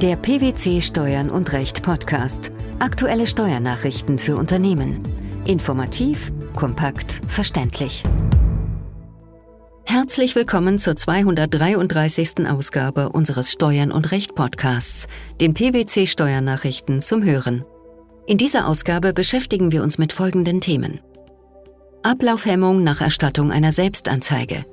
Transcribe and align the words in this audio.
Der 0.00 0.14
PwC 0.14 0.80
Steuern 0.80 1.28
und 1.28 1.52
Recht 1.52 1.82
Podcast. 1.82 2.52
Aktuelle 2.78 3.26
Steuernachrichten 3.26 4.20
für 4.20 4.36
Unternehmen. 4.36 5.02
Informativ, 5.44 6.30
kompakt, 6.54 7.20
verständlich. 7.26 8.04
Herzlich 9.84 10.36
willkommen 10.36 10.78
zur 10.78 10.94
233. 10.94 12.46
Ausgabe 12.48 13.08
unseres 13.08 13.50
Steuern 13.50 13.90
und 13.90 14.12
Recht 14.12 14.36
Podcasts, 14.36 15.08
den 15.40 15.52
PwC 15.54 16.06
Steuernachrichten 16.06 17.00
zum 17.00 17.24
Hören. 17.24 17.64
In 18.28 18.38
dieser 18.38 18.68
Ausgabe 18.68 19.12
beschäftigen 19.12 19.72
wir 19.72 19.82
uns 19.82 19.98
mit 19.98 20.12
folgenden 20.12 20.60
Themen. 20.60 21.00
Ablaufhemmung 22.04 22.84
nach 22.84 23.00
Erstattung 23.00 23.50
einer 23.50 23.72
Selbstanzeige. 23.72 24.64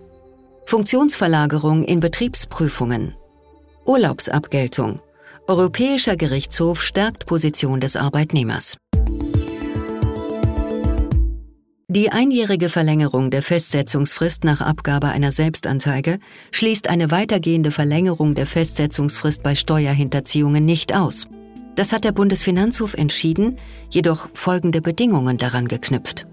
Funktionsverlagerung 0.68 1.84
in 1.84 2.00
Betriebsprüfungen. 2.00 3.16
Urlaubsabgeltung. 3.86 5.02
Europäischer 5.48 6.15
Gerichtshof 6.15 6.83
stärkt 6.83 7.28
Position 7.28 7.79
des 7.79 7.96
Arbeitnehmers. 7.96 8.78
Die 11.87 12.11
einjährige 12.11 12.68
Verlängerung 12.70 13.29
der 13.29 13.43
Festsetzungsfrist 13.43 14.43
nach 14.43 14.61
Abgabe 14.61 15.10
einer 15.10 15.32
Selbstanzeige 15.32 16.18
schließt 16.50 16.89
eine 16.89 17.11
weitergehende 17.11 17.70
Verlängerung 17.70 18.34
der 18.34 18.47
Festsetzungsfrist 18.47 19.43
bei 19.43 19.54
Steuerhinterziehungen 19.54 20.65
nicht 20.65 20.96
aus. 20.96 21.28
Das 21.75 21.93
hat 21.93 22.06
der 22.06 22.12
Bundesfinanzhof 22.12 22.96
entschieden, 22.96 23.59
jedoch 23.92 24.29
folgende 24.34 24.82
Bedingungen 24.82 25.37
daran 25.37 25.68
geknüpft. 25.68 26.25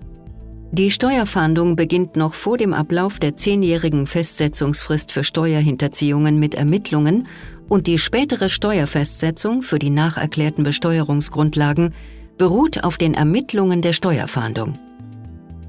Die 0.74 0.90
Steuerfahndung 0.90 1.76
beginnt 1.76 2.16
noch 2.16 2.32
vor 2.32 2.56
dem 2.56 2.72
Ablauf 2.72 3.18
der 3.18 3.36
zehnjährigen 3.36 4.06
Festsetzungsfrist 4.06 5.12
für 5.12 5.22
Steuerhinterziehungen 5.22 6.38
mit 6.38 6.54
Ermittlungen 6.54 7.28
und 7.72 7.86
die 7.86 7.96
spätere 7.96 8.50
Steuerfestsetzung 8.50 9.62
für 9.62 9.78
die 9.78 9.88
nacherklärten 9.88 10.62
Besteuerungsgrundlagen 10.62 11.94
beruht 12.36 12.84
auf 12.84 12.98
den 12.98 13.14
Ermittlungen 13.14 13.80
der 13.80 13.94
Steuerfahndung. 13.94 14.78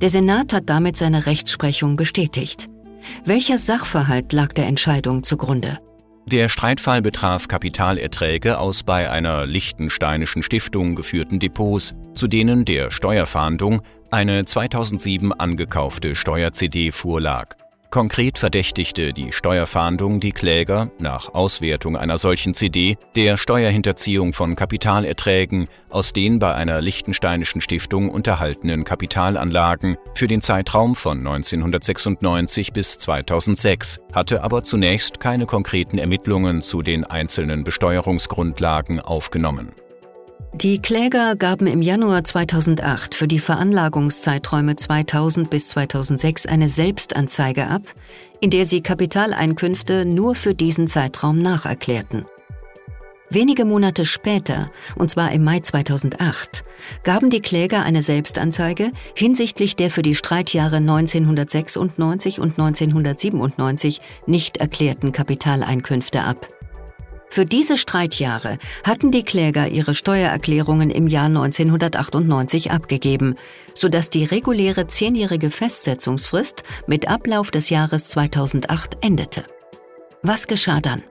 Der 0.01 0.09
Senat 0.09 0.51
hat 0.51 0.69
damit 0.69 0.97
seine 0.97 1.27
Rechtsprechung 1.27 1.95
bestätigt. 1.95 2.67
Welcher 3.23 3.57
Sachverhalt 3.57 4.33
lag 4.33 4.51
der 4.51 4.65
Entscheidung 4.65 5.23
zugrunde? 5.23 5.77
Der 6.25 6.49
Streitfall 6.49 7.01
betraf 7.01 7.47
Kapitalerträge 7.47 8.57
aus 8.57 8.83
bei 8.83 9.09
einer 9.09 9.45
liechtensteinischen 9.45 10.43
Stiftung 10.43 10.95
geführten 10.95 11.39
Depots, 11.39 11.95
zu 12.15 12.27
denen 12.27 12.65
der 12.65 12.91
Steuerfahndung 12.91 13.81
eine 14.11 14.43
2007 14.43 15.31
angekaufte 15.31 16.17
Steuer-CD 16.17 16.91
vorlag. 16.91 17.55
Konkret 17.93 18.39
verdächtigte 18.39 19.13
die 19.13 19.31
Steuerfahndung 19.31 20.19
die 20.19 20.31
Kläger 20.31 20.89
nach 20.97 21.31
Auswertung 21.35 21.95
einer 21.95 22.17
solchen 22.17 22.55
CD 22.55 22.97
der 23.15 23.37
Steuerhinterziehung 23.37 24.33
von 24.33 24.55
Kapitalerträgen 24.55 25.67
aus 25.91 26.11
den 26.11 26.39
bei 26.39 26.55
einer 26.55 26.81
liechtensteinischen 26.81 27.61
Stiftung 27.61 28.09
unterhaltenen 28.09 28.83
Kapitalanlagen 28.83 29.97
für 30.15 30.25
den 30.25 30.41
Zeitraum 30.41 30.95
von 30.95 31.19
1996 31.19 32.73
bis 32.73 32.97
2006, 32.97 33.99
hatte 34.11 34.43
aber 34.43 34.63
zunächst 34.63 35.19
keine 35.19 35.45
konkreten 35.45 35.99
Ermittlungen 35.99 36.63
zu 36.63 36.81
den 36.81 37.03
einzelnen 37.03 37.63
Besteuerungsgrundlagen 37.63 39.01
aufgenommen. 39.01 39.71
Die 40.55 40.79
Kläger 40.79 41.35
gaben 41.35 41.65
im 41.65 41.81
Januar 41.81 42.23
2008 42.23 43.15
für 43.15 43.27
die 43.27 43.39
Veranlagungszeiträume 43.39 44.75
2000 44.75 45.49
bis 45.49 45.69
2006 45.69 46.45
eine 46.45 46.69
Selbstanzeige 46.69 47.67
ab, 47.67 47.81
in 48.39 48.51
der 48.51 48.65
sie 48.65 48.81
Kapitaleinkünfte 48.81 50.05
nur 50.05 50.35
für 50.35 50.53
diesen 50.53 50.87
Zeitraum 50.87 51.41
nacherklärten. 51.41 52.25
Wenige 53.33 53.65
Monate 53.65 54.05
später, 54.05 54.69
und 54.95 55.09
zwar 55.09 55.31
im 55.31 55.43
Mai 55.43 55.59
2008, 55.59 56.63
gaben 57.03 57.31
die 57.31 57.41
Kläger 57.41 57.81
eine 57.81 58.03
Selbstanzeige 58.03 58.91
hinsichtlich 59.15 59.75
der 59.75 59.89
für 59.89 60.03
die 60.03 60.13
Streitjahre 60.13 60.75
1996 60.75 62.39
und 62.39 62.51
1997 62.59 64.01
nicht 64.27 64.57
erklärten 64.57 65.11
Kapitaleinkünfte 65.11 66.21
ab. 66.21 66.52
Für 67.33 67.47
diese 67.47 67.79
Streitjahre 67.79 68.59
hatten 68.83 69.09
die 69.09 69.23
Kläger 69.23 69.67
ihre 69.67 69.95
Steuererklärungen 69.95 70.91
im 70.91 71.07
Jahr 71.07 71.25
1998 71.25 72.69
abgegeben, 72.69 73.37
sodass 73.73 74.11
die 74.11 74.23
reguläre 74.23 74.85
zehnjährige 74.85 75.49
Festsetzungsfrist 75.49 76.61
mit 76.85 77.07
Ablauf 77.07 77.49
des 77.49 77.71
Jahres 77.71 78.07
2008 78.09 79.03
endete. 79.03 79.45
Was 80.21 80.45
geschah 80.45 80.79
dann? 80.79 81.01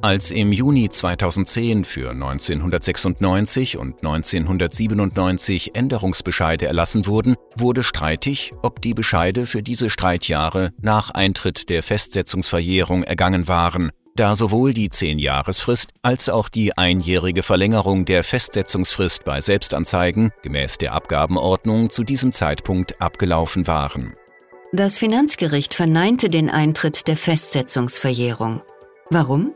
Als 0.00 0.30
im 0.30 0.50
Juni 0.50 0.88
2010 0.88 1.84
für 1.84 2.12
1996 2.12 3.76
und 3.76 3.98
1997 3.98 5.74
Änderungsbescheide 5.74 6.66
erlassen 6.66 7.06
wurden, 7.06 7.34
wurde 7.54 7.84
streitig, 7.84 8.52
ob 8.62 8.80
die 8.80 8.94
Bescheide 8.94 9.44
für 9.44 9.62
diese 9.62 9.90
Streitjahre 9.90 10.70
nach 10.80 11.10
Eintritt 11.10 11.68
der 11.68 11.82
Festsetzungsverjährung 11.82 13.02
ergangen 13.02 13.46
waren 13.46 13.90
da 14.18 14.34
sowohl 14.34 14.74
die 14.74 14.90
Zehn-Jahresfrist 14.90 15.90
als 16.02 16.28
auch 16.28 16.48
die 16.48 16.76
einjährige 16.76 17.42
Verlängerung 17.42 18.04
der 18.04 18.24
Festsetzungsfrist 18.24 19.24
bei 19.24 19.40
Selbstanzeigen 19.40 20.32
gemäß 20.42 20.78
der 20.78 20.92
Abgabenordnung 20.92 21.90
zu 21.90 22.04
diesem 22.04 22.32
Zeitpunkt 22.32 23.00
abgelaufen 23.00 23.66
waren. 23.66 24.14
Das 24.72 24.98
Finanzgericht 24.98 25.74
verneinte 25.74 26.28
den 26.28 26.50
Eintritt 26.50 27.08
der 27.08 27.16
Festsetzungsverjährung. 27.16 28.62
Warum? 29.10 29.54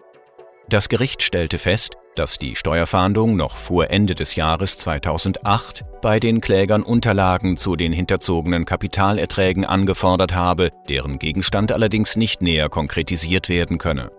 Das 0.69 0.89
Gericht 0.89 1.23
stellte 1.23 1.59
fest, 1.59 1.97
dass 2.15 2.39
die 2.39 2.56
Steuerfahndung 2.56 3.37
noch 3.37 3.56
vor 3.56 3.91
Ende 3.91 4.15
des 4.15 4.37
Jahres 4.37 4.79
2008 4.79 5.84
bei 6.00 6.21
den 6.21 6.41
Klägern 6.41 6.83
Unterlagen 6.83 7.56
zu 7.56 7.77
den 7.77 7.93
hinterzogenen 7.93 8.65
Kapitalerträgen 8.65 9.65
angefordert 9.65 10.34
habe, 10.34 10.71
deren 10.89 11.19
Gegenstand 11.19 11.73
allerdings 11.73 12.17
nicht 12.17 12.43
näher 12.43 12.69
konkretisiert 12.69 13.49
werden 13.49 13.79
könne. 13.79 14.11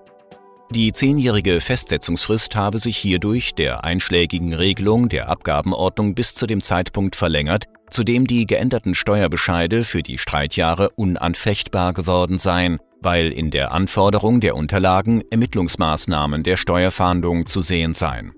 Die 0.73 0.91
zehnjährige 0.91 1.61
Festsetzungsfrist 1.61 2.55
habe 2.55 2.79
sich 2.79 2.97
hierdurch 2.97 3.53
der 3.53 3.83
einschlägigen 3.83 4.55
Regelung 4.55 5.07
der 5.07 5.29
Abgabenordnung 5.29 6.15
bis 6.15 6.33
zu 6.33 6.47
dem 6.47 6.61
Zeitpunkt 6.61 7.15
verlängert, 7.15 7.65
zu 7.91 8.03
dem 8.03 8.25
die 8.25 8.47
geänderten 8.47 8.95
Steuerbescheide 8.95 9.83
für 9.83 10.01
die 10.01 10.17
Streitjahre 10.17 10.89
unanfechtbar 10.95 11.93
geworden 11.93 12.39
seien, 12.39 12.79
weil 13.03 13.31
in 13.31 13.51
der 13.51 13.71
Anforderung 13.71 14.39
der 14.39 14.55
Unterlagen 14.55 15.21
Ermittlungsmaßnahmen 15.29 16.41
der 16.41 16.57
Steuerfahndung 16.57 17.45
zu 17.45 17.61
sehen 17.61 17.93
seien. 17.93 18.33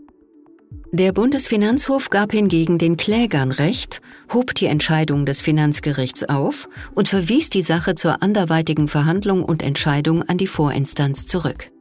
Der 0.92 1.14
Bundesfinanzhof 1.14 2.10
gab 2.10 2.34
hingegen 2.34 2.78
den 2.78 2.98
Klägern 2.98 3.54
Recht, 3.54 4.02
hob 4.34 4.54
die 4.56 4.66
Entscheidung 4.66 5.26
des 5.26 5.40
Finanzgerichts 5.40 6.28
auf 6.28 6.68
und 6.94 7.08
verwies 7.08 7.50
die 7.50 7.62
Sache 7.62 7.96
zur 7.96 8.22
anderweitigen 8.22 8.90
Verhandlung 8.90 9.42
und 9.42 9.64
Entscheidung 9.64 10.24
an 10.24 10.38
die 10.38 10.48
Vorinstanz 10.48 11.26
zurück. 11.26 11.72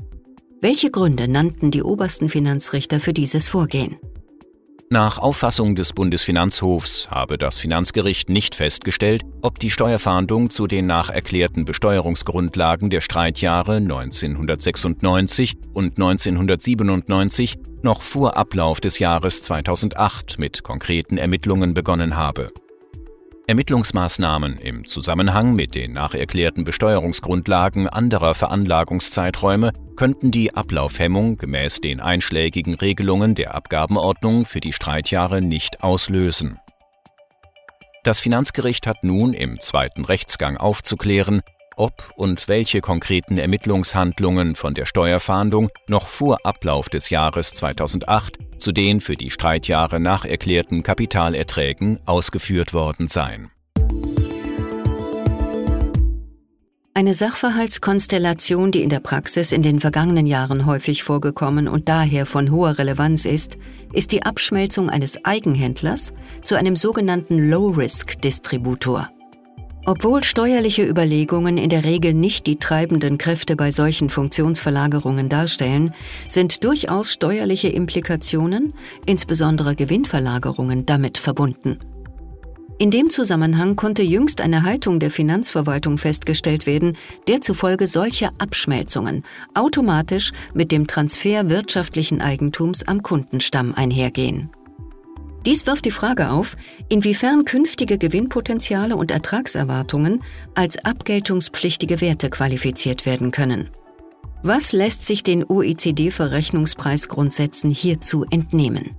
Welche 0.65 0.91
Gründe 0.91 1.29
nannten 1.29 1.71
die 1.71 1.83
obersten 1.83 2.31
Finanzrichter 2.31 2.99
für 2.99 3.13
dieses 3.13 3.51
Vorgehen? 3.51 3.99
Nach 4.89 5.19
Auffassung 5.19 5.75
des 5.75 5.93
Bundesfinanzhofs 5.93 7.11
habe 7.11 7.37
das 7.37 7.59
Finanzgericht 7.59 8.31
nicht 8.31 8.55
festgestellt, 8.55 9.25
ob 9.43 9.59
die 9.59 9.71
Steuerfahndung 9.71 10.49
zu 10.49 10.67
den 10.67 10.87
nacherklärten 10.87 11.67
Besteuerungsgrundlagen 11.67 12.89
der 12.89 13.03
Streitjahre 13.03 13.77
1996 13.77 15.59
und 15.75 15.99
1997 15.99 17.57
noch 17.83 18.01
vor 18.01 18.39
Ablauf 18.39 18.81
des 18.81 18.99
Jahres 18.99 19.43
2008 19.43 20.39
mit 20.39 20.63
konkreten 20.63 21.19
Ermittlungen 21.19 21.75
begonnen 21.75 22.17
habe. 22.17 22.51
Ermittlungsmaßnahmen 23.47 24.57
im 24.57 24.87
Zusammenhang 24.87 25.55
mit 25.55 25.75
den 25.75 25.93
nacherklärten 25.93 26.65
Besteuerungsgrundlagen 26.65 27.91
anderer 27.91 28.35
Veranlagungszeiträume 28.35 29.73
könnten 29.97 30.31
die 30.31 30.55
Ablaufhemmung 30.55 31.37
gemäß 31.37 31.83
den 31.83 32.01
einschlägigen 32.01 32.75
Regelungen 32.75 33.35
der 33.35 33.55
Abgabenordnung 33.55 34.47
für 34.47 34.61
die 34.61 34.73
Streitjahre 34.73 35.43
nicht 35.43 35.83
auslösen. 35.83 36.59
Das 38.03 38.19
Finanzgericht 38.19 38.87
hat 38.87 39.05
nun 39.05 39.35
im 39.35 39.61
zweiten 39.61 40.07
Rechtsgang 40.07 40.57
aufzuklären, 40.57 41.43
ob 41.77 42.13
und 42.17 42.49
welche 42.49 42.81
konkreten 42.81 43.37
Ermittlungshandlungen 43.37 44.57
von 44.57 44.73
der 44.73 44.87
Steuerfahndung 44.87 45.69
noch 45.87 46.07
vor 46.07 46.39
Ablauf 46.45 46.89
des 46.89 47.11
Jahres 47.11 47.53
2008 47.53 48.39
zu 48.59 48.73
den 48.73 49.01
für 49.01 49.17
die 49.17 49.31
Streitjahre 49.31 50.01
nacherklärten 50.01 50.83
Kapitalerträgen 50.83 51.99
ausgeführt 52.07 52.73
worden 52.75 53.09
seien. 53.09 53.51
Eine 56.97 57.15
Sachverhaltskonstellation, 57.15 58.71
die 58.71 58.83
in 58.83 58.89
der 58.89 59.01
Praxis 59.01 59.51
in 59.51 59.65
den 59.65 59.81
vergangenen 59.81 60.27
Jahren 60.27 60.65
häufig 60.65 61.03
vorgekommen 61.03 61.67
und 61.67 61.89
daher 61.89 62.25
von 62.25 62.53
hoher 62.53 62.79
Relevanz 62.79 63.25
ist, 63.25 63.59
ist 63.93 64.13
die 64.13 64.23
Abschmelzung 64.23 64.91
eines 64.91 65.25
Eigenhändlers 65.25 66.13
zu 66.45 66.55
einem 66.55 66.77
sogenannten 66.77 67.51
Low-Risk-Distributor. 67.51 69.11
Obwohl 69.87 70.25
steuerliche 70.25 70.83
Überlegungen 70.83 71.59
in 71.59 71.69
der 71.69 71.85
Regel 71.85 72.15
nicht 72.15 72.47
die 72.47 72.57
treibenden 72.57 73.19
Kräfte 73.19 73.55
bei 73.55 73.71
solchen 73.71 74.09
Funktionsverlagerungen 74.09 75.29
darstellen, 75.29 75.93
sind 76.27 76.65
durchaus 76.65 77.13
steuerliche 77.13 77.69
Implikationen, 77.69 78.73
insbesondere 79.05 79.75
Gewinnverlagerungen, 79.75 80.87
damit 80.87 81.19
verbunden. 81.19 81.79
In 82.79 82.91
dem 82.91 83.11
Zusammenhang 83.11 83.77
konnte 83.77 84.03
jüngst 84.03 84.41
eine 84.41 84.63
Haltung 84.63 85.01
der 85.01 85.11
Finanzverwaltung 85.11 85.99
festgestellt 85.99 86.67
werden, 86.67 86.97
der 87.29 87.43
zufolge 87.43 87.87
solche 87.87 88.31
Abschmelzungen 88.39 89.23
automatisch 89.53 90.33
mit 90.55 90.73
dem 90.73 90.87
Transfer 90.87 91.51
wirtschaftlichen 91.51 92.23
Eigentums 92.23 92.83
am 92.89 93.03
Kundenstamm 93.03 93.75
einhergehen. 93.75 94.51
Dies 95.47 95.67
wirft 95.67 95.85
die 95.85 95.91
Frage 95.91 96.31
auf, 96.31 96.57
inwiefern 96.89 97.45
künftige 97.45 97.99
Gewinnpotenziale 97.99 98.97
und 98.97 99.11
Ertragserwartungen 99.11 100.23
als 100.55 100.83
abgeltungspflichtige 100.83 102.01
Werte 102.01 102.31
qualifiziert 102.31 103.05
werden 103.05 103.31
können. 103.31 103.69
Was 104.43 104.73
lässt 104.73 105.05
sich 105.07 105.23
den 105.23 105.45
OECD-Verrechnungspreisgrundsätzen 105.45 107.71
hierzu 107.71 108.25
entnehmen? 108.31 108.97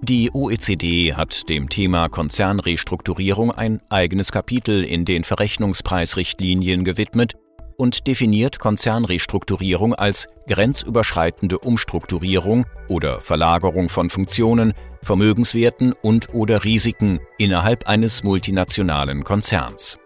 Die 0.00 0.30
OECD 0.32 1.12
hat 1.14 1.48
dem 1.48 1.68
Thema 1.68 2.08
Konzernrestrukturierung 2.08 3.50
ein 3.50 3.80
eigenes 3.90 4.30
Kapitel 4.30 4.84
in 4.84 5.04
den 5.04 5.24
Verrechnungspreisrichtlinien 5.24 6.84
gewidmet 6.84 7.34
und 7.78 8.06
definiert 8.06 8.58
Konzernrestrukturierung 8.58 9.94
als 9.94 10.26
grenzüberschreitende 10.48 11.58
Umstrukturierung 11.60 12.66
oder 12.88 13.20
Verlagerung 13.20 13.88
von 13.88 14.10
Funktionen, 14.10 14.74
Vermögenswerten 15.02 15.94
und/oder 16.02 16.64
Risiken 16.64 17.20
innerhalb 17.38 17.88
eines 17.88 18.24
multinationalen 18.24 19.24
Konzerns. 19.24 19.96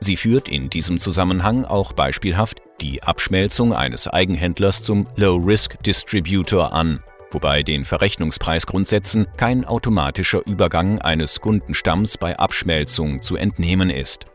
Sie 0.00 0.16
führt 0.16 0.48
in 0.48 0.70
diesem 0.70 1.00
Zusammenhang 1.00 1.64
auch 1.64 1.92
beispielhaft 1.92 2.62
die 2.80 3.02
Abschmelzung 3.02 3.72
eines 3.72 4.06
Eigenhändlers 4.06 4.82
zum 4.82 5.08
Low-Risk-Distributor 5.16 6.72
an, 6.72 7.02
wobei 7.32 7.64
den 7.64 7.84
Verrechnungspreisgrundsätzen 7.84 9.26
kein 9.36 9.64
automatischer 9.64 10.46
Übergang 10.46 11.00
eines 11.00 11.40
Kundenstamms 11.40 12.18
bei 12.18 12.38
Abschmelzung 12.38 13.20
zu 13.20 13.36
entnehmen 13.36 13.90
ist. 13.90 14.26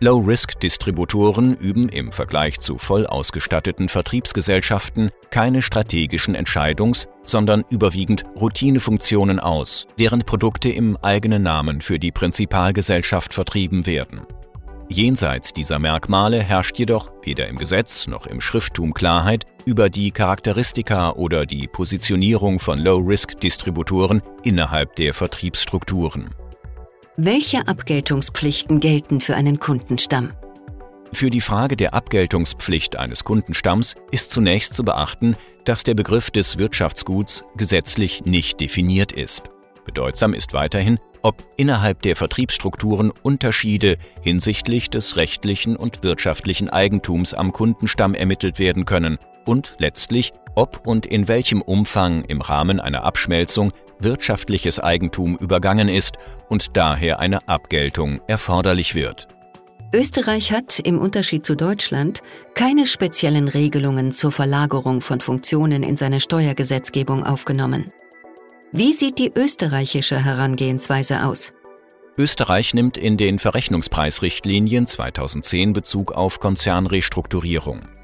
Low-Risk-Distributoren 0.00 1.54
üben 1.56 1.88
im 1.88 2.12
Vergleich 2.12 2.60
zu 2.60 2.78
voll 2.78 3.04
ausgestatteten 3.04 3.88
Vertriebsgesellschaften 3.88 5.10
keine 5.30 5.60
strategischen 5.60 6.36
Entscheidungs-, 6.36 7.08
sondern 7.24 7.64
überwiegend 7.68 8.24
Routinefunktionen 8.36 9.40
aus, 9.40 9.86
während 9.96 10.24
Produkte 10.24 10.68
im 10.68 10.96
eigenen 10.98 11.42
Namen 11.42 11.80
für 11.80 11.98
die 11.98 12.12
Prinzipalgesellschaft 12.12 13.34
vertrieben 13.34 13.86
werden. 13.86 14.20
Jenseits 14.88 15.52
dieser 15.52 15.78
Merkmale 15.80 16.42
herrscht 16.42 16.78
jedoch 16.78 17.10
weder 17.22 17.48
im 17.48 17.58
Gesetz 17.58 18.06
noch 18.06 18.26
im 18.26 18.40
Schrifttum 18.40 18.94
Klarheit 18.94 19.44
über 19.66 19.90
die 19.90 20.12
Charakteristika 20.12 21.10
oder 21.10 21.44
die 21.44 21.66
Positionierung 21.66 22.60
von 22.60 22.78
Low-Risk-Distributoren 22.78 24.22
innerhalb 24.44 24.94
der 24.96 25.12
Vertriebsstrukturen. 25.12 26.30
Welche 27.20 27.66
Abgeltungspflichten 27.66 28.78
gelten 28.78 29.18
für 29.18 29.34
einen 29.34 29.58
Kundenstamm? 29.58 30.30
Für 31.12 31.30
die 31.30 31.40
Frage 31.40 31.76
der 31.76 31.92
Abgeltungspflicht 31.92 32.96
eines 32.96 33.24
Kundenstamms 33.24 33.96
ist 34.12 34.30
zunächst 34.30 34.74
zu 34.74 34.84
beachten, 34.84 35.34
dass 35.64 35.82
der 35.82 35.94
Begriff 35.94 36.30
des 36.30 36.58
Wirtschaftsguts 36.58 37.44
gesetzlich 37.56 38.24
nicht 38.24 38.60
definiert 38.60 39.10
ist. 39.10 39.50
Bedeutsam 39.84 40.32
ist 40.32 40.52
weiterhin, 40.52 41.00
ob 41.22 41.44
innerhalb 41.56 42.02
der 42.02 42.14
Vertriebsstrukturen 42.14 43.10
Unterschiede 43.24 43.96
hinsichtlich 44.22 44.88
des 44.88 45.16
rechtlichen 45.16 45.74
und 45.74 46.04
wirtschaftlichen 46.04 46.70
Eigentums 46.70 47.34
am 47.34 47.52
Kundenstamm 47.52 48.14
ermittelt 48.14 48.60
werden 48.60 48.84
können 48.84 49.18
und 49.44 49.74
letztlich, 49.78 50.34
ob 50.54 50.86
und 50.86 51.04
in 51.04 51.26
welchem 51.26 51.62
Umfang 51.62 52.22
im 52.26 52.42
Rahmen 52.42 52.78
einer 52.78 53.02
Abschmelzung 53.02 53.72
wirtschaftliches 54.00 54.80
Eigentum 54.80 55.36
übergangen 55.36 55.88
ist 55.88 56.16
und 56.48 56.76
daher 56.76 57.18
eine 57.18 57.48
Abgeltung 57.48 58.20
erforderlich 58.26 58.94
wird. 58.94 59.28
Österreich 59.92 60.52
hat, 60.52 60.78
im 60.80 60.98
Unterschied 60.98 61.46
zu 61.46 61.54
Deutschland, 61.54 62.22
keine 62.54 62.86
speziellen 62.86 63.48
Regelungen 63.48 64.12
zur 64.12 64.32
Verlagerung 64.32 65.00
von 65.00 65.20
Funktionen 65.20 65.82
in 65.82 65.96
seine 65.96 66.20
Steuergesetzgebung 66.20 67.24
aufgenommen. 67.24 67.90
Wie 68.70 68.92
sieht 68.92 69.18
die 69.18 69.32
österreichische 69.34 70.22
Herangehensweise 70.22 71.24
aus? 71.24 71.54
Österreich 72.18 72.74
nimmt 72.74 72.98
in 72.98 73.16
den 73.16 73.38
Verrechnungspreisrichtlinien 73.38 74.86
2010 74.86 75.72
Bezug 75.72 76.12
auf 76.12 76.38
Konzernrestrukturierung. 76.38 77.97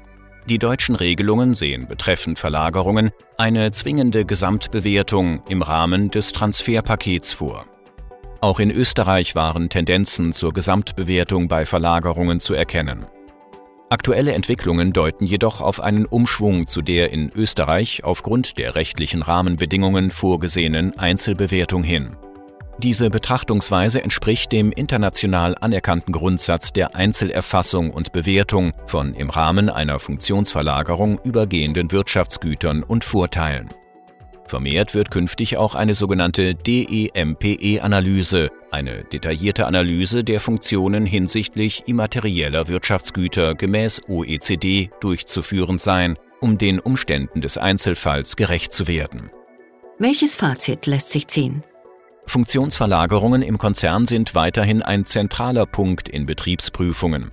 Die 0.47 0.59
deutschen 0.59 0.93
Regelungen 0.93 1.55
sehen 1.55 1.87
betreffend 1.87 2.37
Verlagerungen 2.37 3.09
eine 3.35 3.71
zwingende 3.71 4.25
Gesamtbewertung 4.25 5.41
im 5.49 5.63
Rahmen 5.63 6.11
des 6.11 6.33
Transferpakets 6.33 7.33
vor. 7.33 7.65
Auch 8.41 8.59
in 8.59 8.69
Österreich 8.69 9.33
waren 9.33 9.69
Tendenzen 9.69 10.33
zur 10.33 10.53
Gesamtbewertung 10.53 11.47
bei 11.47 11.65
Verlagerungen 11.65 12.39
zu 12.39 12.53
erkennen. 12.53 13.07
Aktuelle 13.89 14.33
Entwicklungen 14.33 14.93
deuten 14.93 15.25
jedoch 15.25 15.61
auf 15.61 15.79
einen 15.79 16.05
Umschwung 16.05 16.67
zu 16.67 16.83
der 16.83 17.11
in 17.11 17.31
Österreich 17.31 18.03
aufgrund 18.03 18.59
der 18.59 18.75
rechtlichen 18.75 19.23
Rahmenbedingungen 19.23 20.11
vorgesehenen 20.11 20.95
Einzelbewertung 20.99 21.81
hin. 21.81 22.17
Diese 22.77 23.09
Betrachtungsweise 23.09 24.03
entspricht 24.03 24.51
dem 24.51 24.71
international 24.71 25.55
anerkannten 25.59 26.11
Grundsatz 26.11 26.73
der 26.73 26.93
Einzelerfassung 26.95 27.89
und 27.91 28.11
Bewertung 28.11 28.73
von 28.85 29.13
im 29.13 29.29
Rahmen 29.29 29.69
einer 29.69 29.97
Funktionsverlagerung 29.99 31.19
übergehenden 31.23 31.91
Wirtschaftsgütern 31.91 32.83
und 32.83 33.05
Vorteilen. 33.05 33.69
Vermehrt 34.47 34.93
wird 34.93 35.09
künftig 35.09 35.57
auch 35.57 35.73
eine 35.73 35.95
sogenannte 35.95 36.53
DEMPE-Analyse, 36.53 38.49
eine 38.71 39.03
detaillierte 39.05 39.65
Analyse 39.65 40.23
der 40.23 40.39
Funktionen 40.39 41.05
hinsichtlich 41.05 41.83
immaterieller 41.87 42.67
Wirtschaftsgüter 42.67 43.55
gemäß 43.55 44.01
OECD 44.07 44.91
durchzuführen 44.99 45.79
sein, 45.79 46.17
um 46.41 46.57
den 46.57 46.79
Umständen 46.79 47.41
des 47.41 47.57
Einzelfalls 47.57 48.35
gerecht 48.35 48.71
zu 48.71 48.87
werden. 48.87 49.31
Welches 49.97 50.35
Fazit 50.35 50.85
lässt 50.85 51.09
sich 51.09 51.27
ziehen? 51.27 51.63
Funktionsverlagerungen 52.27 53.41
im 53.41 53.57
Konzern 53.57 54.05
sind 54.05 54.35
weiterhin 54.35 54.81
ein 54.81 55.05
zentraler 55.05 55.65
Punkt 55.65 56.09
in 56.09 56.25
Betriebsprüfungen. 56.25 57.31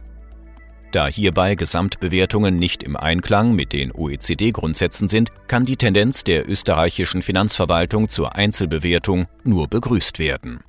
Da 0.92 1.06
hierbei 1.06 1.54
Gesamtbewertungen 1.54 2.56
nicht 2.56 2.82
im 2.82 2.96
Einklang 2.96 3.54
mit 3.54 3.72
den 3.72 3.92
OECD-Grundsätzen 3.92 5.08
sind, 5.08 5.30
kann 5.48 5.64
die 5.64 5.76
Tendenz 5.76 6.22
der 6.22 6.48
österreichischen 6.48 7.22
Finanzverwaltung 7.22 8.10
zur 8.10 8.34
Einzelbewertung 8.34 9.26
nur 9.42 9.68
begrüßt 9.68 10.18
werden. 10.18 10.60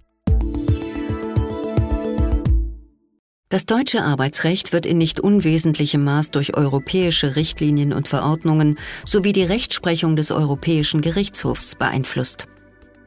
Das 3.49 3.67
deutsche 3.67 4.01
Arbeitsrecht 4.01 4.73
wird 4.73 4.87
in 4.87 4.97
nicht 4.97 5.19
unwesentlichem 5.19 6.03
Maß 6.03 6.31
durch 6.31 6.57
europäische 6.57 7.35
Richtlinien 7.35 7.93
und 7.93 8.07
Verordnungen 8.07 8.79
sowie 9.05 9.31
die 9.31 9.43
Rechtsprechung 9.43 10.15
des 10.15 10.31
Europäischen 10.31 11.01
Gerichtshofs 11.01 11.75
beeinflusst. 11.75 12.47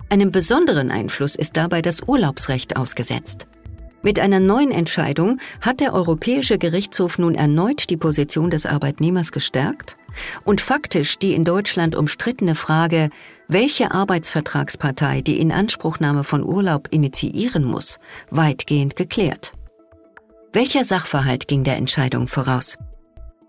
Einem 0.08 0.30
besonderen 0.30 0.90
Einfluss 0.90 1.34
ist 1.34 1.56
dabei 1.56 1.82
das 1.82 2.02
Urlaubsrecht 2.06 2.76
ausgesetzt. 2.76 3.46
Mit 4.02 4.20
einer 4.20 4.38
neuen 4.38 4.70
Entscheidung 4.70 5.40
hat 5.60 5.80
der 5.80 5.92
Europäische 5.92 6.58
Gerichtshof 6.58 7.18
nun 7.18 7.34
erneut 7.34 7.90
die 7.90 7.96
Position 7.96 8.50
des 8.50 8.64
Arbeitnehmers 8.64 9.32
gestärkt 9.32 9.96
und 10.44 10.60
faktisch 10.60 11.18
die 11.18 11.34
in 11.34 11.44
Deutschland 11.44 11.96
umstrittene 11.96 12.54
Frage, 12.54 13.10
welche 13.48 13.90
Arbeitsvertragspartei 13.90 15.22
die 15.22 15.40
Inanspruchnahme 15.40 16.22
von 16.22 16.44
Urlaub 16.44 16.86
initiieren 16.92 17.64
muss, 17.64 17.98
weitgehend 18.30 18.94
geklärt. 18.94 19.54
Welcher 20.52 20.84
Sachverhalt 20.84 21.48
ging 21.48 21.64
der 21.64 21.76
Entscheidung 21.76 22.28
voraus? 22.28 22.78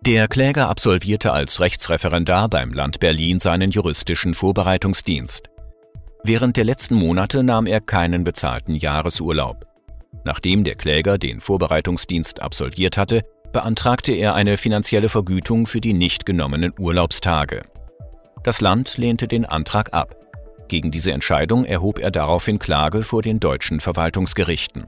Der 0.02 0.28
Kläger 0.28 0.70
absolvierte 0.70 1.34
als 1.34 1.60
Rechtsreferendar 1.60 2.50
beim 2.50 2.74
Land 2.74 3.00
Berlin 3.00 3.40
seinen 3.40 3.70
juristischen 3.70 4.34
Vorbereitungsdienst. 4.34 5.50
Während 6.27 6.57
der 6.57 6.65
letzten 6.65 6.96
Monate 6.96 7.41
nahm 7.41 7.67
er 7.67 7.79
keinen 7.79 8.25
bezahlten 8.25 8.75
Jahresurlaub. 8.75 9.63
Nachdem 10.25 10.65
der 10.65 10.75
Kläger 10.75 11.17
den 11.17 11.39
Vorbereitungsdienst 11.39 12.41
absolviert 12.41 12.98
hatte, 12.98 13.22
beantragte 13.53 14.12
er 14.12 14.36
eine 14.36 14.57
finanzielle 14.57 15.07
Vergütung 15.07 15.67
für 15.67 15.79
die 15.79 15.93
nicht 15.93 16.25
genommenen 16.25 16.74
Urlaubstage. 16.77 17.62
Das 18.43 18.60
Land 18.60 18.98
lehnte 18.98 19.29
den 19.29 19.46
Antrag 19.46 19.93
ab. 19.93 20.17
Gegen 20.67 20.91
diese 20.91 21.13
Entscheidung 21.13 21.63
erhob 21.63 21.98
er 21.98 22.12
daraufhin 22.12 22.60
Klage 22.60 23.03
vor 23.03 23.22
den 23.22 23.39
deutschen 23.39 23.79
Verwaltungsgerichten. 23.79 24.86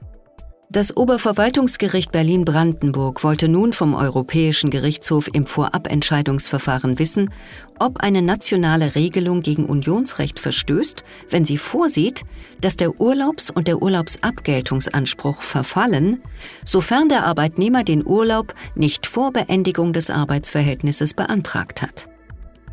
Das 0.72 0.96
Oberverwaltungsgericht 0.96 2.12
Berlin-Brandenburg 2.12 3.24
wollte 3.24 3.48
nun 3.48 3.72
vom 3.72 3.92
Europäischen 3.92 4.70
Gerichtshof 4.70 5.28
im 5.32 5.44
Vorabentscheidungsverfahren 5.44 7.00
wissen, 7.00 7.34
ob 7.80 7.98
eine 7.98 8.22
nationale 8.22 8.94
Regelung 8.94 9.42
gegen 9.42 9.66
Unionsrecht 9.66 10.38
verstößt, 10.38 11.02
wenn 11.28 11.44
sie 11.44 11.58
vorsieht, 11.58 12.22
dass 12.60 12.76
der 12.76 13.00
Urlaubs- 13.00 13.50
und 13.50 13.66
der 13.66 13.82
Urlaubsabgeltungsanspruch 13.82 15.42
verfallen, 15.42 16.22
sofern 16.64 17.08
der 17.08 17.24
Arbeitnehmer 17.24 17.82
den 17.82 18.06
Urlaub 18.06 18.54
nicht 18.76 19.08
vor 19.08 19.32
Beendigung 19.32 19.92
des 19.92 20.08
Arbeitsverhältnisses 20.08 21.14
beantragt 21.14 21.82
hat. 21.82 22.08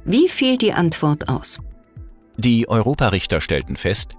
Wie 0.05 0.29
fiel 0.29 0.59
die 0.59 0.73
Antwort 0.73 1.29
aus? 1.29 1.57
Die 2.37 2.69
Europarichter 2.69 3.41
stellten 3.41 3.75
fest, 3.75 4.15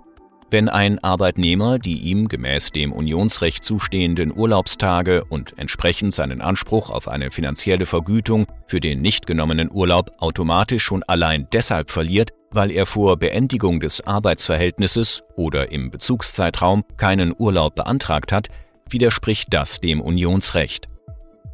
wenn 0.50 0.68
ein 0.68 0.98
Arbeitnehmer 1.02 1.78
die 1.78 1.98
ihm 2.00 2.28
gemäß 2.28 2.72
dem 2.72 2.92
Unionsrecht 2.92 3.64
zustehenden 3.64 4.36
Urlaubstage 4.36 5.24
und 5.28 5.54
entsprechend 5.58 6.14
seinen 6.14 6.40
Anspruch 6.40 6.90
auf 6.90 7.08
eine 7.08 7.30
finanzielle 7.30 7.86
Vergütung 7.86 8.46
für 8.66 8.80
den 8.80 9.00
nicht 9.00 9.26
genommenen 9.26 9.70
Urlaub 9.70 10.12
automatisch 10.18 10.84
schon 10.84 11.02
allein 11.02 11.46
deshalb 11.52 11.90
verliert, 11.90 12.30
weil 12.50 12.70
er 12.70 12.86
vor 12.86 13.18
Beendigung 13.18 13.80
des 13.80 14.06
Arbeitsverhältnisses 14.06 15.22
oder 15.36 15.70
im 15.70 15.90
Bezugszeitraum 15.90 16.84
keinen 16.96 17.34
Urlaub 17.36 17.74
beantragt 17.74 18.32
hat, 18.32 18.48
widerspricht 18.88 19.48
das 19.50 19.80
dem 19.80 20.00
Unionsrecht. 20.00 20.88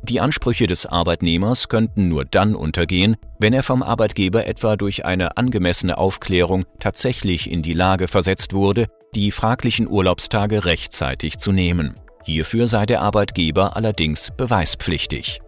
Die 0.08 0.20
Ansprüche 0.20 0.66
des 0.66 0.84
Arbeitnehmers 0.84 1.70
könnten 1.70 2.11
nur 2.11 2.26
dann 2.26 2.54
untergehen, 2.54 3.16
wenn 3.38 3.54
er 3.54 3.62
vom 3.62 3.82
Arbeitgeber 3.82 4.46
etwa 4.46 4.76
durch 4.76 5.06
eine 5.06 5.38
angemessene 5.38 5.96
Aufklärung 5.96 6.66
tatsächlich 6.78 7.50
in 7.50 7.62
die 7.62 7.73
Lage 7.73 8.06
versetzt 8.06 8.52
wurde, 8.52 8.87
die 9.14 9.30
fraglichen 9.30 9.88
Urlaubstage 9.88 10.66
rechtzeitig 10.66 11.38
zu 11.38 11.52
nehmen. 11.52 11.94
Hierfür 12.23 12.68
sei 12.68 12.84
der 12.84 13.00
Arbeitgeber 13.00 13.76
allerdings 13.76 14.30
beweispflichtig. 14.37 15.40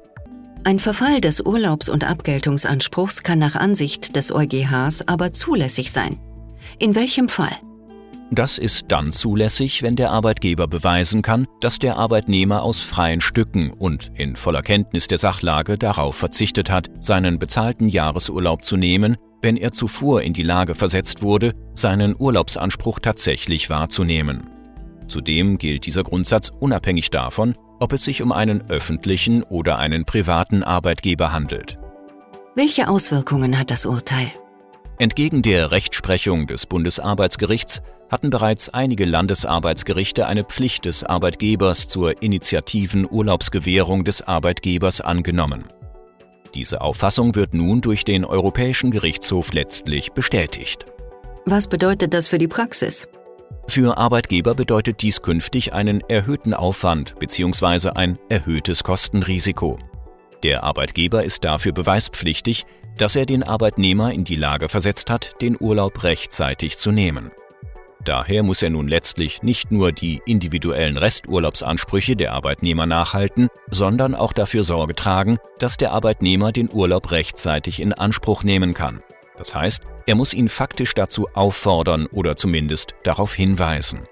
Ein 0.65 0.79
Verfall 0.79 1.21
des 1.21 1.43
Urlaubs- 1.43 1.91
und 1.91 2.05
Abgeltungsanspruchs 2.05 3.23
kann 3.23 3.39
nach 3.39 3.57
Ansicht 3.57 4.17
des 4.17 4.35
EuGHs 4.35 5.07
aber 5.07 5.35
zulässig 5.35 5.93
sein. 5.93 6.19
In 6.79 6.95
welchem 6.95 7.29
Fall? 7.29 7.57
Das 8.33 8.59
ist 8.59 8.87
dann 8.89 9.13
zulässig, 9.13 9.83
wenn 9.83 9.95
der 9.95 10.11
Arbeitgeber 10.11 10.67
beweisen 10.67 11.23
kann, 11.23 11.47
dass 11.61 11.79
der 11.79 11.97
Arbeitnehmer 11.97 12.63
aus 12.63 12.81
freien 12.81 13.21
Stücken 13.21 13.71
und 13.71 14.11
in 14.15 14.35
voller 14.35 14.63
Kenntnis 14.63 15.07
der 15.07 15.19
Sachlage 15.19 15.79
darauf 15.79 16.17
verzichtet 16.17 16.69
hat, 16.69 16.91
seinen 16.99 17.39
bezahlten 17.39 17.89
Jahresurlaub 17.89 18.65
zu 18.65 18.77
nehmen, 18.77 19.17
wenn 19.43 19.57
er 19.57 19.71
zuvor 19.71 20.23
in 20.23 20.33
die 20.33 20.43
Lage 20.43 20.75
versetzt 20.75 21.23
wurde, 21.23 21.53
seinen 21.73 22.17
Urlaubsanspruch 22.19 22.99
tatsächlich 22.99 23.71
wahrzunehmen. 23.71 24.51
Zudem 25.07 25.57
gilt 25.57 25.87
dieser 25.87 26.03
Grundsatz 26.03 26.49
unabhängig 26.49 27.11
davon, 27.11 27.55
ob 27.79 27.93
es 27.93 28.03
sich 28.03 28.23
um 28.23 28.33
einen 28.33 28.69
öffentlichen 28.71 29.45
oder 29.45 29.79
einen 29.79 30.05
privaten 30.05 30.65
Arbeitgeber 30.65 31.33
handelt. 31.33 31.79
Welche 32.57 32.89
Auswirkungen 32.89 33.57
hat 33.59 33.71
das 33.71 33.87
Urteil? 33.87 34.33
Entgegen 34.99 35.43
der 35.43 35.71
Rechtsprechung 35.71 36.47
des 36.47 36.67
Bundesarbeitsgerichts 36.67 37.83
hatten 38.11 38.31
bereits 38.31 38.69
einige 38.69 39.05
Landesarbeitsgerichte 39.05 40.27
eine 40.27 40.45
Pflicht 40.45 40.85
des 40.85 41.05
Arbeitgebers 41.05 41.89
zur 41.89 42.23
initiativen 42.23 43.07
Urlaubsgewährung 43.11 44.05
des 44.05 44.23
Arbeitgebers 44.23 45.01
angenommen. 45.01 45.65
Diese 46.55 46.81
Auffassung 46.81 47.35
wird 47.35 47.53
nun 47.53 47.81
durch 47.81 48.05
den 48.05 48.25
Europäischen 48.25 48.91
Gerichtshof 48.91 49.53
letztlich 49.53 50.13
bestätigt. 50.13 50.87
Was 51.45 51.67
bedeutet 51.67 52.15
das 52.15 52.29
für 52.29 52.39
die 52.39 52.49
Praxis? 52.49 53.07
Für 53.69 53.99
Arbeitgeber 53.99 54.55
bedeutet 54.55 55.03
dies 55.03 55.23
künftig 55.23 55.73
einen 55.73 56.01
erhöhten 56.09 56.55
Aufwand 56.55 57.19
bzw. 57.19 57.91
ein 57.91 58.19
erhöhtes 58.29 58.85
Kostenrisiko. 58.85 59.79
Der 60.43 60.63
Arbeitgeber 60.63 61.25
ist 61.25 61.45
dafür 61.45 61.73
beweispflichtig, 61.73 62.65
dass 62.97 63.17
er 63.17 63.27
den 63.27 63.43
Arbeitnehmer 63.43 64.13
in 64.13 64.25
die 64.25 64.37
Lage 64.37 64.69
versetzt 64.69 65.11
hat, 65.11 65.35
den 65.41 65.57
Urlaub 65.61 66.03
rechtzeitig 66.05 66.79
zu 66.79 66.93
nehmen. 66.93 67.31
Daher 68.07 68.45
muss 68.45 68.63
er 68.63 68.71
nun 68.71 68.87
letztlich 68.87 69.43
nicht 69.43 69.73
nur 69.73 69.91
die 69.91 70.23
individuellen 70.27 70.97
Resturlaubsansprüche 70.97 72.15
der 72.15 72.35
Arbeitnehmer 72.35 72.87
nachhalten, 72.87 73.49
sondern 73.69 74.15
auch 74.15 74.33
dafür 74.33 74.63
Sorge 74.63 74.95
tragen, 74.95 75.39
dass 75.59 75.77
der 75.77 75.91
Arbeitnehmer 75.91 76.53
den 76.53 76.71
Urlaub 76.73 77.11
rechtzeitig 77.11 77.83
in 77.83 77.93
Anspruch 77.93 78.45
nehmen 78.45 78.75
kann. 78.75 79.03
Das 79.37 79.57
heißt, 79.57 79.83
er 80.07 80.15
muss 80.15 80.33
ihn 80.35 80.49
faktisch 80.49 80.95
dazu 80.95 81.27
auffordern 81.35 82.07
oder 82.07 82.37
zumindest 82.37 82.95
darauf 83.03 83.35
hinweisen. 83.35 84.03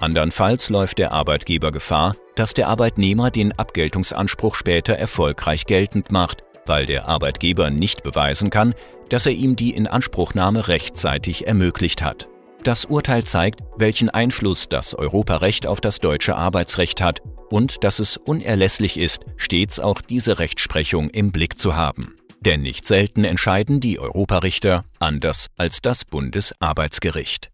Andernfalls 0.00 0.68
läuft 0.68 0.98
der 0.98 1.12
Arbeitgeber 1.12 1.72
Gefahr, 1.72 2.16
dass 2.36 2.52
der 2.52 2.68
Arbeitnehmer 2.68 3.30
den 3.30 3.58
Abgeltungsanspruch 3.58 4.54
später 4.54 4.96
erfolgreich 4.96 5.64
geltend 5.64 6.12
macht, 6.12 6.44
weil 6.66 6.84
der 6.84 7.08
Arbeitgeber 7.08 7.70
nicht 7.70 8.02
beweisen 8.02 8.50
kann, 8.50 8.74
dass 9.08 9.24
er 9.24 9.32
ihm 9.32 9.56
die 9.56 9.70
Inanspruchnahme 9.70 10.68
rechtzeitig 10.68 11.46
ermöglicht 11.46 12.02
hat. 12.02 12.29
Das 12.62 12.84
Urteil 12.84 13.24
zeigt, 13.24 13.62
welchen 13.78 14.10
Einfluss 14.10 14.68
das 14.68 14.94
Europarecht 14.94 15.66
auf 15.66 15.80
das 15.80 15.98
deutsche 15.98 16.36
Arbeitsrecht 16.36 17.00
hat 17.00 17.22
und 17.48 17.82
dass 17.84 18.00
es 18.00 18.18
unerlässlich 18.18 18.98
ist, 18.98 19.24
stets 19.36 19.80
auch 19.80 20.02
diese 20.02 20.38
Rechtsprechung 20.38 21.08
im 21.08 21.32
Blick 21.32 21.58
zu 21.58 21.74
haben. 21.74 22.16
Denn 22.40 22.60
nicht 22.60 22.84
selten 22.84 23.24
entscheiden 23.24 23.80
die 23.80 23.98
Europarichter 23.98 24.84
anders 24.98 25.46
als 25.56 25.80
das 25.80 26.04
Bundesarbeitsgericht. 26.04 27.50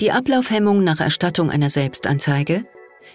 Die 0.00 0.12
Ablaufhemmung 0.12 0.84
nach 0.84 1.00
Erstattung 1.00 1.50
einer 1.50 1.70
Selbstanzeige 1.70 2.66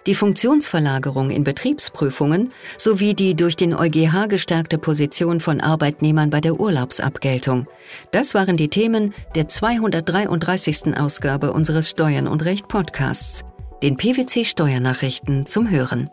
die 0.07 0.15
Funktionsverlagerung 0.15 1.29
in 1.29 1.43
Betriebsprüfungen 1.43 2.51
sowie 2.77 3.13
die 3.13 3.35
durch 3.35 3.55
den 3.55 3.73
EuGH 3.73 4.27
gestärkte 4.27 4.77
Position 4.77 5.39
von 5.39 5.61
Arbeitnehmern 5.61 6.29
bei 6.29 6.41
der 6.41 6.59
Urlaubsabgeltung. 6.59 7.67
Das 8.11 8.33
waren 8.33 8.57
die 8.57 8.69
Themen 8.69 9.13
der 9.35 9.47
233. 9.47 10.97
Ausgabe 10.97 11.53
unseres 11.53 11.89
Steuern 11.89 12.27
und 12.27 12.45
Recht 12.45 12.67
Podcasts, 12.67 13.43
den 13.83 13.97
PwC 13.97 14.45
Steuernachrichten 14.45 15.45
zum 15.45 15.69
Hören. 15.69 16.09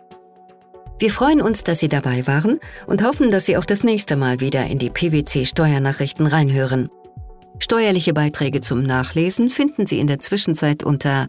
Wir 0.99 1.11
freuen 1.11 1.41
uns, 1.41 1.63
dass 1.63 1.79
Sie 1.79 1.89
dabei 1.89 2.27
waren 2.27 2.59
und 2.89 3.05
hoffen, 3.05 3.31
dass 3.31 3.47
Sie 3.47 3.57
auch 3.57 3.65
das 3.65 3.85
nächste 3.85 4.17
Mal 4.17 4.41
wieder 4.41 4.67
in 4.67 4.79
die 4.79 4.91
PwC 4.91 5.45
Steuernachrichten 5.45 6.27
reinhören. 6.27 6.89
Steuerliche 7.61 8.13
Beiträge 8.13 8.61
zum 8.61 8.83
Nachlesen 8.83 9.49
finden 9.49 9.87
Sie 9.87 9.99
in 9.99 10.07
der 10.07 10.19
Zwischenzeit 10.19 10.83
unter 10.83 11.29